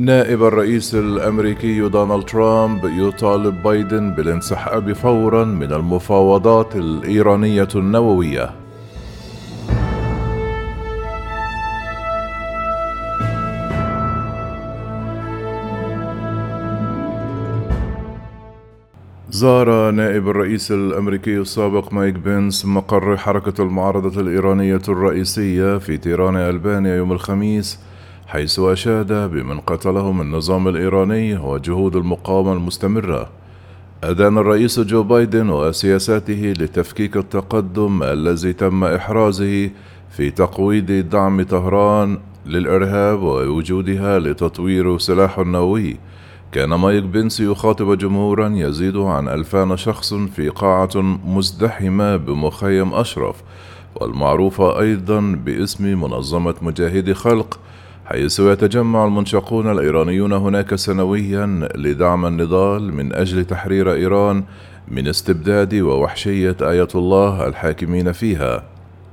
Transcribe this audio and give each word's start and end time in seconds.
نائب 0.00 0.42
الرئيس 0.44 0.94
الأمريكي 0.94 1.88
دونالد 1.88 2.24
ترامب 2.24 2.84
يطالب 2.84 3.62
بايدن 3.62 4.14
بالانسحاب 4.14 4.92
فورا 4.92 5.44
من 5.44 5.72
المفاوضات 5.72 6.76
الإيرانية 6.76 7.68
النووية. 7.74 8.50
زار 19.30 19.90
نائب 19.90 20.28
الرئيس 20.28 20.72
الأمريكي 20.72 21.38
السابق 21.38 21.92
مايك 21.92 22.14
بنس 22.14 22.66
مقر 22.66 23.16
حركة 23.16 23.62
المعارضة 23.62 24.20
الإيرانية 24.20 24.82
الرئيسية 24.88 25.78
في 25.78 25.96
تيران 25.96 26.36
ألبانيا 26.36 26.96
يوم 26.96 27.12
الخميس 27.12 27.89
حيث 28.30 28.58
أشاد 28.58 29.12
بمن 29.12 29.60
قتلهم 29.60 30.20
النظام 30.20 30.68
الإيراني 30.68 31.36
وجهود 31.36 31.96
المقاومة 31.96 32.52
المستمرة 32.52 33.28
أدان 34.04 34.38
الرئيس 34.38 34.80
جو 34.80 35.02
بايدن 35.02 35.50
وسياساته 35.50 36.54
لتفكيك 36.58 37.16
التقدم 37.16 38.02
الذي 38.02 38.52
تم 38.52 38.84
إحرازه 38.84 39.70
في 40.10 40.30
تقويض 40.30 40.92
دعم 40.92 41.42
طهران 41.42 42.18
للإرهاب 42.46 43.22
ووجودها 43.22 44.18
لتطوير 44.18 44.98
سلاح 44.98 45.38
نووي. 45.38 45.96
كان 46.52 46.68
مايك 46.68 47.04
بنس 47.04 47.40
يخاطب 47.40 47.98
جمهورا 47.98 48.48
يزيد 48.48 48.96
عن 48.96 49.28
ألفان 49.28 49.76
شخص 49.76 50.14
في 50.14 50.48
قاعة 50.48 50.90
مزدحمة 51.26 52.16
بمخيم 52.16 52.94
أشرف 52.94 53.36
والمعروفة 53.94 54.80
أيضا 54.80 55.20
باسم 55.20 56.00
منظمة 56.00 56.54
مجاهدي 56.62 57.14
خلق 57.14 57.58
حيث 58.12 58.40
يتجمع 58.40 59.04
المنشقون 59.04 59.70
الإيرانيون 59.72 60.32
هناك 60.32 60.74
سنويا 60.74 61.68
لدعم 61.74 62.26
النضال 62.26 62.94
من 62.94 63.12
أجل 63.12 63.44
تحرير 63.44 63.92
إيران 63.92 64.44
من 64.88 65.08
استبداد 65.08 65.74
ووحشية 65.74 66.56
آية 66.62 66.88
الله 66.94 67.46
الحاكمين 67.46 68.12
فيها. 68.12 68.64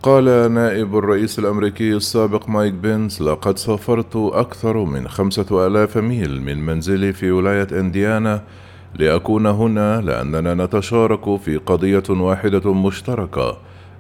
قال 0.04 0.52
نائب 0.52 0.98
الرئيس 0.98 1.40
الأمريكي 1.40 1.94
السابق 1.94 2.50
مايك 2.50 2.74
بنس 2.74 3.22
لقد 3.22 3.58
سافرت 3.58 4.16
أكثر 4.16 4.78
من 4.78 5.08
خمسة 5.08 5.68
آلاف 5.68 5.98
ميل 5.98 6.42
من 6.42 6.66
منزلي 6.66 7.14
في 7.14 7.32
ولاية 7.32 7.68
إنديانا 7.72 8.44
لأكون 9.00 9.46
هنا 9.46 10.02
لأننا 10.02 10.66
نتشارك 10.66 11.40
في 11.40 11.58
قضية 11.58 12.04
واحدة 12.10 12.74
مشتركة 12.74 13.58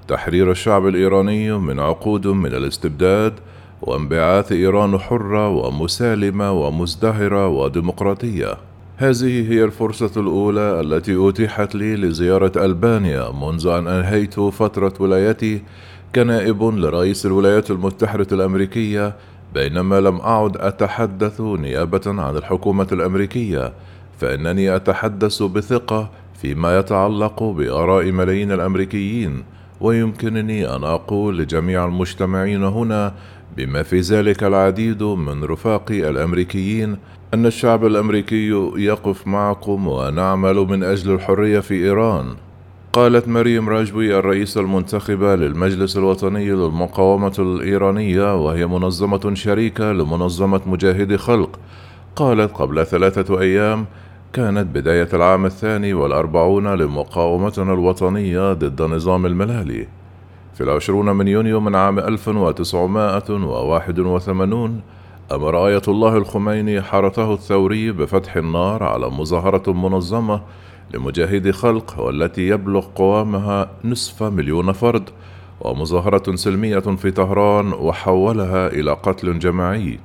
تحرير 0.08 0.52
الشعب 0.52 0.88
الإيراني 0.88 1.58
من 1.58 1.80
عقود 1.80 2.28
من 2.28 2.54
الاستبداد 2.54 3.34
وأنبعاث 3.82 4.52
إيران 4.52 4.98
حرة 4.98 5.50
ومسالمة 5.50 6.52
ومزدهرة 6.52 7.48
وديمقراطية. 7.48 8.58
هذه 8.98 9.52
هي 9.52 9.64
الفرصة 9.64 10.22
الأولى 10.22 10.82
التي 10.82 11.30
أتيحت 11.30 11.76
لي 11.76 11.96
لزيارة 11.96 12.52
ألبانيا 12.66 13.32
منذ 13.32 13.68
أن 13.68 13.88
أنهيت 13.88 14.40
فترة 14.40 14.94
ولايتي 15.00 15.62
كنائب 16.16 16.64
لرئيس 16.64 17.26
الولايات 17.26 17.72
المتحدة 17.72 18.28
الأمريكية 18.32 19.16
بينما 19.54 20.00
لم 20.00 20.20
أعد 20.20 20.58
أتحدث 20.58 21.42
نيابة 21.42 22.02
عن 22.06 22.38
الحكومة 22.38 22.88
الأمريكية 22.92 23.74
فإنني 24.20 24.76
أتحدث 24.76 25.44
بثقة 25.44 26.10
فيما 26.42 26.80
يتعلق 26.80 27.44
بآراء 27.44 28.12
ملايين 28.12 28.52
الأمريكيين 28.52 29.44
ويمكنني 29.82 30.76
أن 30.76 30.84
أقول 30.84 31.38
لجميع 31.38 31.86
المجتمعين 31.86 32.64
هنا 32.64 33.14
بما 33.58 33.84
في 33.84 34.00
ذلك 34.00 34.44
العديد 34.44 35.04
من 35.04 35.44
رفاقي 35.44 36.10
الأمريكيين 36.10 36.98
أن 37.34 37.46
الشعب 37.46 37.86
الأمريكي 37.86 38.50
يقف 38.76 39.28
معكم 39.28 39.88
ونعمل 39.88 40.56
من 40.56 40.84
أجل 40.84 41.14
الحرية 41.14 41.60
في 41.60 41.74
إيران. 41.74 42.26
قالت 42.94 43.28
مريم 43.28 43.70
راجوي 43.70 44.20
الرئيسة 44.20 44.62
المنتخبة 44.62 45.36
للمجلس 45.36 45.98
الوطني 45.98 46.50
للمقاومة 46.50 47.34
الإيرانية 47.40 48.46
وهي 48.46 48.68
منظمة 48.68 49.34
شريكة 49.34 49.92
لمنظمة 49.92 50.62
مجاهدي 50.66 51.18
خلق. 51.18 51.60
قالت 52.16 52.52
قبل 52.54 52.86
ثلاثة 52.86 53.42
أيام 53.42 53.86
كانت 54.34 54.76
بداية 54.76 55.10
العام 55.14 55.46
الثاني 55.46 55.94
والأربعون 55.94 56.68
لمقاومتنا 56.76 57.74
الوطنية 57.74 58.54
ضد 58.54 58.82
نظام 58.82 59.26
الملالي. 59.26 59.88
في 60.58 60.64
العشرون 60.64 61.16
من 61.16 61.28
يونيو 61.28 61.60
من 61.60 61.76
عام 61.76 62.00
1981 62.00 64.82
أمر 65.32 65.68
آية 65.68 65.82
الله 65.88 66.18
الخميني 66.18 66.82
حرته 66.82 67.34
الثوري 67.34 67.92
بفتح 67.92 68.36
النار 68.36 68.84
على 68.84 69.10
مظاهرة 69.10 69.72
منظمة 69.72 70.42
لمجاهدي 70.94 71.52
خلق 71.52 72.00
والتي 72.00 72.48
يبلغ 72.48 72.86
قوامها 72.96 73.70
نصف 73.86 74.24
مليون 74.24 74.72
فرد 74.72 75.10
ومظاهرة 75.62 76.36
سلمية 76.36 76.80
في 76.80 77.12
طهران 77.12 77.74
وحولها 77.74 78.68
إلى 78.68 78.92
قتل 78.92 79.40
جماعي. 79.40 80.00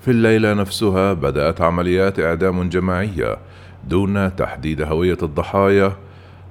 في 0.00 0.10
الليلة 0.10 0.54
نفسها 0.54 1.12
بدأت 1.12 1.60
عمليات 1.60 2.20
إعدام 2.20 2.68
جماعية 2.68 3.38
دون 3.88 4.36
تحديد 4.36 4.82
هوية 4.82 5.18
الضحايا 5.22 5.92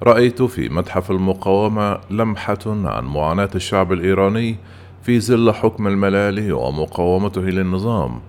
رأيت 0.02 0.42
في 0.42 0.68
متحف 0.68 1.10
المقاومة 1.10 1.98
لمحة 2.10 2.58
عن 2.66 3.04
معاناة 3.04 3.50
الشعب 3.54 3.92
الإيراني 3.92 4.56
في 5.02 5.20
ظل 5.20 5.52
حكم 5.52 5.86
الملالي 5.86 6.52
ومقاومته 6.52 7.40
للنظام. 7.40 8.20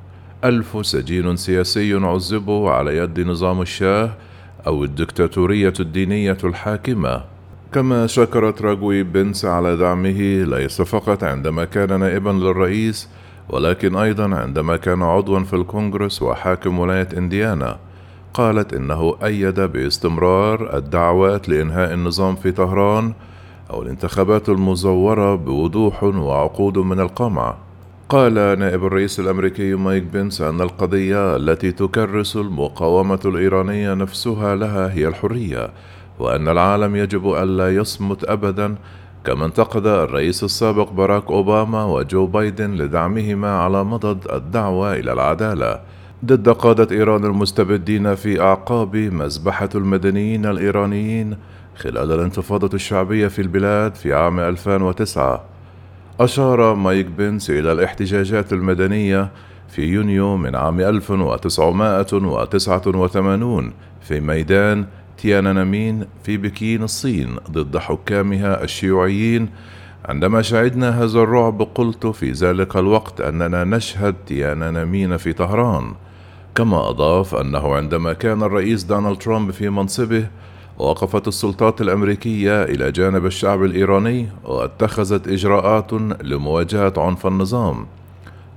ألف 0.44 0.86
سجين 0.86 1.36
سياسي 1.36 1.94
عذبوا 1.94 2.72
على 2.72 2.98
يد 2.98 3.20
نظام 3.20 3.62
الشاه 3.62 4.12
أو 4.68 4.84
الدكتاتورية 4.84 5.74
الدينية 5.80 6.38
الحاكمة. 6.44 7.24
كما 7.74 8.08
شكرت 8.08 8.62
راجوي 8.62 9.04
بنس 9.04 9.46
على 9.46 9.78
دعمه 9.78 10.44
ليس 10.44 10.82
فقط 10.82 11.24
عندما 11.24 11.66
كان 11.66 12.00
نائبا 12.00 12.30
للرئيس 12.30 13.10
ولكن 13.50 13.96
أيضا 13.96 14.36
عندما 14.36 14.78
كان 14.78 15.02
عضوا 15.02 15.40
في 15.40 15.56
الكونغرس 15.56 16.22
وحاكم 16.22 16.80
ولاية 16.80 17.10
إنديانا. 17.18 17.78
قالت 18.34 18.74
إنه 18.74 19.16
أيد 19.24 19.60
باستمرار 19.60 20.78
الدعوات 20.78 21.50
لإنهاء 21.50 21.94
النظام 21.94 22.36
في 22.36 22.52
طهران 22.52 23.14
أو 23.70 23.82
الانتخابات 23.82 24.50
المزورة 24.50 25.36
بوضوح 25.36 26.04
وعقود 26.04 26.78
من 26.78 27.00
القمع. 27.00 27.56
قال 28.10 28.34
نائب 28.34 28.86
الرئيس 28.86 29.20
الأمريكي 29.20 29.76
مايك 29.76 30.04
بنس 30.04 30.42
أن 30.42 30.62
القضية 30.62 31.36
التي 31.36 31.72
تكرس 31.72 32.36
المقاومة 32.36 33.20
الإيرانية 33.26 33.94
نفسها 33.94 34.56
لها 34.56 34.94
هي 34.94 35.08
الحرية 35.08 35.70
وأن 36.20 36.48
العالم 36.48 36.96
يجب 36.96 37.34
ألا 37.34 37.76
يصمت 37.76 38.24
ابدا 38.24 38.76
كما 39.26 39.46
انتقد 39.46 39.88
الرئيس 39.88 40.44
السابق 40.44 40.92
باراك 40.92 41.32
أوباما 41.32 41.86
وجو 41.86 42.26
بايدن 42.26 42.72
لدعمهما 42.72 43.58
على 43.58 43.84
مضض 43.84 44.32
الدعوة 44.32 44.94
إلى 44.94 45.14
العدالة. 45.14 45.80
ضد 46.26 46.50
قادة 46.50 46.96
إيران 46.96 47.26
المستبدين 47.26 48.16
في 48.16 48.42
أعقاب 48.42 48.96
مذبحة 48.96 49.70
المدنيين 49.76 50.46
الإيرانيين 50.46 51.38
خلال 51.76 52.12
الانتفاضة 52.12 52.70
الشعبية 52.74 53.28
في 53.28 53.42
البلاد 53.42 53.96
في 53.96 54.14
عام 54.14 54.40
2009 54.40 55.44
أشار 56.20 56.76
مايك 56.76 57.06
بنس 57.06 57.50
إلى 57.50 57.72
الاحتجاجات 57.72 58.54
المدنية 58.54 59.32
في 59.70 59.82
يونيو 59.82 60.38
من 60.38 60.56
عام 60.56 60.80
1989 60.80 63.74
في 64.02 64.20
ميدان 64.20 64.86
تيانانمين 65.18 66.06
في 66.24 66.38
بكين 66.38 66.84
الصين 66.84 67.36
ضد 67.52 67.78
حكامها 67.78 68.64
الشيوعيين. 68.64 69.50
عندما 70.06 70.42
شهدنا 70.42 71.04
هذا 71.04 71.20
الرعب 71.20 71.62
قلت 71.62 72.08
في 72.08 72.32
ذلك 72.32 72.76
الوقت 72.76 73.22
أننا 73.22 73.64
نشهد 73.64 74.16
تيانانمين 74.28 75.18
في 75.18 75.34
طهران. 75.34 75.94
كما 76.56 76.90
أضاف 76.90 77.36
أنه 77.36 77.75
عندما 77.75 78.13
كان 78.13 78.44
الرئيس 78.44 78.83
دونالد 78.83 79.18
ترامب 79.18 79.51
في 79.51 79.69
منصبه 79.69 80.28
وقفت 80.78 81.28
السلطات 81.28 81.81
الأمريكية 81.81 82.63
إلى 82.63 82.92
جانب 82.92 83.25
الشعب 83.25 83.63
الإيراني 83.63 84.30
واتخذت 84.45 85.28
إجراءات 85.28 85.94
لمواجهة 86.24 86.94
عنف 86.98 87.28
النظام. 87.28 87.86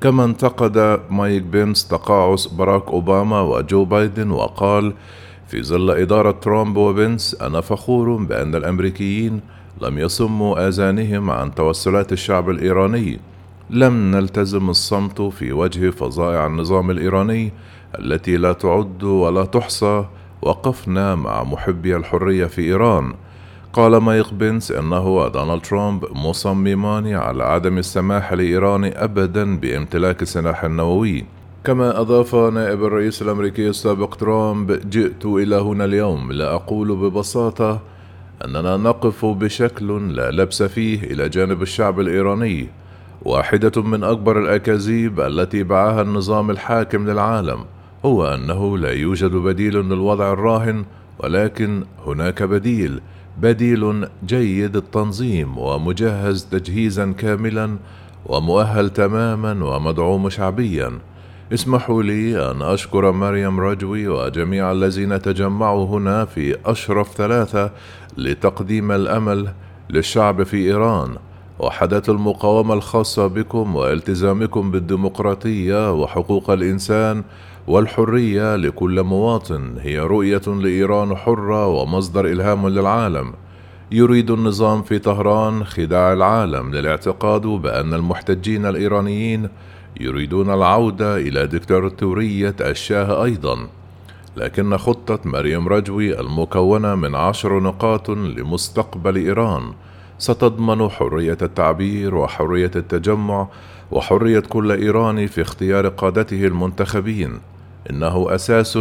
كما 0.00 0.24
انتقد 0.24 1.00
مايك 1.10 1.42
بينس 1.42 1.88
تقاعس 1.88 2.46
باراك 2.46 2.88
أوباما 2.88 3.40
وجو 3.40 3.84
بايدن 3.84 4.30
وقال 4.30 4.92
في 5.48 5.62
ظل 5.62 5.90
إدارة 5.90 6.30
ترامب 6.30 6.76
وبنس 6.76 7.36
أنا 7.40 7.60
فخور 7.60 8.16
بأن 8.16 8.54
الأمريكيين 8.54 9.40
لم 9.82 9.98
يصموا 9.98 10.68
آذانهم 10.68 11.30
عن 11.30 11.54
توسلات 11.54 12.12
الشعب 12.12 12.50
الإيراني. 12.50 13.20
لم 13.70 14.10
نلتزم 14.10 14.70
الصمت 14.70 15.22
في 15.22 15.52
وجه 15.52 15.90
فظائع 15.90 16.46
النظام 16.46 16.90
الإيراني 16.90 17.52
التي 17.98 18.36
لا 18.36 18.52
تعد 18.52 19.02
ولا 19.02 19.44
تحصى 19.44 20.04
وقفنا 20.42 21.14
مع 21.14 21.44
محبي 21.44 21.96
الحرية 21.96 22.46
في 22.46 22.62
إيران. 22.62 23.14
قال 23.72 23.96
مايك 23.96 24.34
بنس 24.34 24.72
إنه 24.72 25.06
ودونالد 25.06 25.62
ترامب 25.62 26.04
مصممان 26.12 27.14
على 27.14 27.44
عدم 27.44 27.78
السماح 27.78 28.32
لإيران 28.32 28.84
أبدا 28.84 29.56
بامتلاك 29.56 30.22
السلاح 30.22 30.64
النووي. 30.64 31.24
كما 31.64 32.00
أضاف 32.00 32.34
نائب 32.34 32.84
الرئيس 32.84 33.22
الأمريكي 33.22 33.68
السابق 33.68 34.14
ترامب 34.14 34.90
جئت 34.90 35.26
إلى 35.26 35.56
هنا 35.56 35.84
اليوم 35.84 36.32
لأقول 36.32 36.96
ببساطة 36.96 37.80
أننا 38.44 38.76
نقف 38.76 39.24
بشكل 39.24 40.16
لا 40.16 40.30
لبس 40.30 40.62
فيه 40.62 41.02
إلى 41.02 41.28
جانب 41.28 41.62
الشعب 41.62 42.00
الإيراني 42.00 42.68
واحدة 43.22 43.82
من 43.82 44.04
أكبر 44.04 44.38
الأكاذيب 44.38 45.20
التي 45.20 45.62
باعها 45.62 46.02
النظام 46.02 46.50
الحاكم 46.50 47.10
للعالم. 47.10 47.64
هو 48.06 48.34
أنه 48.34 48.78
لا 48.78 48.92
يوجد 48.92 49.30
بديل 49.30 49.74
للوضع 49.76 50.32
الراهن 50.32 50.84
ولكن 51.18 51.84
هناك 52.06 52.42
بديل 52.42 53.00
بديل 53.38 54.08
جيد 54.26 54.76
التنظيم 54.76 55.58
ومجهز 55.58 56.44
تجهيزا 56.44 57.12
كاملا 57.12 57.76
ومؤهل 58.26 58.90
تماما 58.90 59.64
ومدعوم 59.64 60.28
شعبيا. 60.28 60.98
اسمحوا 61.54 62.02
لي 62.02 62.50
أن 62.50 62.62
أشكر 62.62 63.12
مريم 63.12 63.60
رجوي 63.60 64.08
وجميع 64.08 64.72
الذين 64.72 65.22
تجمعوا 65.22 65.86
هنا 65.86 66.24
في 66.24 66.56
أشرف 66.66 67.16
ثلاثة 67.16 67.70
لتقديم 68.18 68.92
الأمل 68.92 69.48
للشعب 69.90 70.42
في 70.42 70.56
إيران 70.56 71.16
وحدات 71.58 72.08
المقاومة 72.08 72.74
الخاصة 72.74 73.26
بكم 73.26 73.76
والتزامكم 73.76 74.70
بالديمقراطية 74.70 75.92
وحقوق 75.92 76.50
الإنسان 76.50 77.22
والحرية 77.66 78.56
لكل 78.56 79.02
مواطن. 79.02 79.74
هي 79.80 79.98
رؤية 80.00 80.42
لإيران 80.46 81.16
حرة 81.16 81.66
ومصدر 81.66 82.26
إلهام 82.26 82.68
للعالم. 82.68 83.32
يريد 83.92 84.30
النظام 84.30 84.82
في 84.82 84.98
طهران 84.98 85.64
خداع 85.64 86.12
العالم 86.12 86.74
للاعتقاد 86.74 87.46
بأن 87.46 87.94
المحتجين 87.94 88.66
الإيرانيين 88.66 89.48
يريدون 90.00 90.50
العودة 90.54 91.16
إلى 91.16 91.46
دكتاتورية 91.46 92.54
الشاه 92.60 93.24
أيضا. 93.24 93.68
لكن 94.36 94.76
خطة 94.76 95.18
مريم 95.24 95.68
رجوي 95.68 96.20
المكونة 96.20 96.94
من 96.94 97.14
عشر 97.14 97.60
نقاط 97.60 98.10
لمستقبل 98.10 99.16
إيران. 99.16 99.62
ستضمن 100.18 100.88
حرية 100.88 101.38
التعبير 101.42 102.14
وحرية 102.14 102.70
التجمع 102.76 103.48
وحرية 103.90 104.40
كل 104.40 104.72
إيراني 104.72 105.26
في 105.26 105.42
اختيار 105.42 105.88
قادته 105.88 106.46
المنتخبين. 106.46 107.40
إنه 107.90 108.34
أساس 108.34 108.78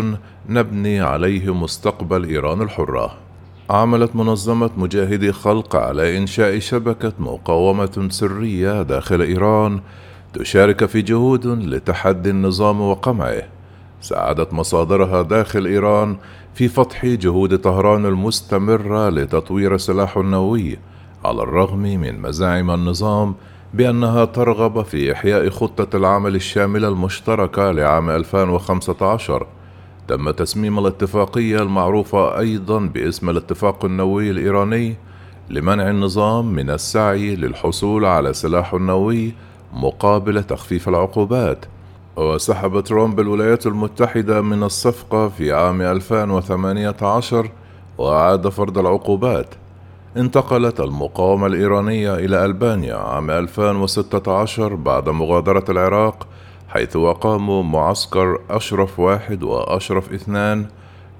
نبني 0.49 1.01
عليه 1.01 1.53
مستقبل 1.53 2.23
إيران 2.23 2.61
الحرة. 2.61 3.17
عملت 3.69 4.15
منظمة 4.15 4.69
مجاهدي 4.77 5.31
خلق 5.31 5.75
على 5.75 6.17
إنشاء 6.17 6.59
شبكة 6.59 7.13
مقاومة 7.19 8.07
سرية 8.09 8.81
داخل 8.81 9.21
إيران 9.21 9.79
تشارك 10.33 10.85
في 10.85 11.01
جهود 11.01 11.47
لتحدي 11.47 12.29
النظام 12.29 12.81
وقمعه. 12.81 13.43
ساعدت 14.01 14.53
مصادرها 14.53 15.21
داخل 15.21 15.65
إيران 15.65 16.17
في 16.53 16.67
فتح 16.67 17.05
جهود 17.05 17.57
طهران 17.57 18.05
المستمرة 18.05 19.09
لتطوير 19.09 19.75
السلاح 19.75 20.17
النووي 20.17 20.77
على 21.25 21.43
الرغم 21.43 21.81
من 21.81 22.21
مزاعم 22.21 22.71
النظام 22.71 23.35
بأنها 23.73 24.25
ترغب 24.25 24.81
في 24.81 25.13
إحياء 25.13 25.49
خطة 25.49 25.97
العمل 25.97 26.35
الشاملة 26.35 26.87
المشتركة 26.87 27.71
لعام 27.71 28.09
2015 28.09 29.47
تم 30.07 30.31
تسميم 30.31 30.79
الاتفاقية 30.79 31.57
المعروفة 31.57 32.39
أيضا 32.39 32.79
باسم 32.79 33.29
الاتفاق 33.29 33.85
النووي 33.85 34.31
الإيراني 34.31 34.95
لمنع 35.49 35.89
النظام 35.89 36.53
من 36.53 36.69
السعي 36.69 37.35
للحصول 37.35 38.05
على 38.05 38.33
سلاح 38.33 38.73
نووي 38.73 39.33
مقابل 39.73 40.43
تخفيف 40.43 40.89
العقوبات. 40.89 41.65
وسحب 42.15 42.79
ترامب 42.79 43.19
الولايات 43.19 43.67
المتحدة 43.67 44.41
من 44.41 44.63
الصفقة 44.63 45.29
في 45.29 45.51
عام 45.51 45.81
2018 45.81 47.49
وأعاد 47.97 48.47
فرض 48.47 48.77
العقوبات. 48.77 49.47
انتقلت 50.17 50.79
المقاومة 50.79 51.47
الإيرانية 51.47 52.15
إلى 52.15 52.45
ألبانيا 52.45 52.95
عام 52.95 53.31
2016 53.31 54.75
بعد 54.75 55.09
مغادرة 55.09 55.65
العراق 55.69 56.27
حيث 56.67 56.95
أقاموا 56.95 57.63
معسكر 57.63 58.39
أشرف 58.49 58.99
واحد 58.99 59.43
وأشرف 59.43 60.13
اثنان 60.13 60.65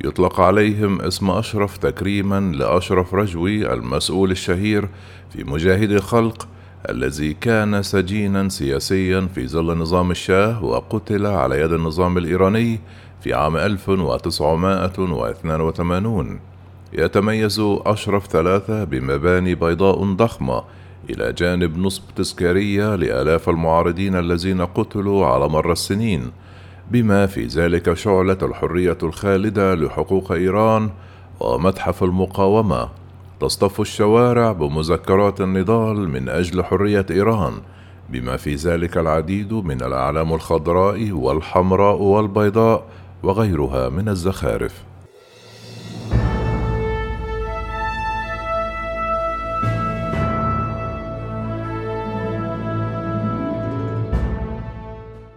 يطلق 0.06 0.42
عليهم 0.42 1.02
اسم 1.02 1.32
أشرف 1.32 1.78
تكريما 1.78 2.52
لأشرف 2.56 3.14
رجوي 3.14 3.74
المسؤول 3.74 4.32
الشهير 4.32 4.90
في 5.34 5.44
مجاهد 5.44 6.00
خلق 6.00 6.48
الذي 6.90 7.34
كان 7.34 7.84
سجينا 7.84 8.50
سياسيا 8.50 9.28
في 9.36 9.48
ظل 9.48 9.78
نظام 9.78 10.12
الشاه 10.12 10.64
وقتل 10.64 11.26
على 11.26 11.62
يد 11.62 11.72
النظام 11.72 12.18
الإيراني 12.18 12.80
في 13.22 13.34
عام 13.34 13.58
1982 13.58 16.55
يتميز 16.98 17.60
أشرف 17.86 18.28
ثلاثة 18.28 18.84
بمباني 18.84 19.56
بيضاء 19.56 20.04
ضخمة 20.04 20.64
إلى 21.10 21.34
جانب 21.34 21.78
نصب 21.78 22.04
تذكارية 22.16 22.96
لآلاف 22.96 23.50
المعارضين 23.50 24.16
الذين 24.16 24.62
قتلوا 24.62 25.26
على 25.26 25.50
مر 25.50 25.72
السنين 25.72 26.32
بما 26.92 27.26
في 27.26 27.46
ذلك 27.46 27.94
شعلة 27.94 28.38
الحرية 28.42 28.98
الخالدة 29.04 29.76
لحقوق 29.76 30.32
إيران 30.32 30.90
ومتحف 31.40 32.04
المقاومة. 32.04 32.90
تصطف 33.40 33.82
الشوارع 33.82 34.52
بمذكرات 34.52 35.42
النضال 35.42 36.10
من 36.10 36.30
أجل 36.30 36.64
حرية 36.64 37.06
إيران 37.12 37.54
بما 38.10 38.38
في 38.38 38.56
ذلك 38.56 38.98
العديد 38.98 39.54
من 39.54 39.82
الأعلام 39.82 40.34
الخضراء 40.34 41.12
والحمراء 41.12 42.02
والبيضاء 42.02 42.84
وغيرها 43.24 43.90
من 43.90 44.10
الزخارف. 44.10 44.84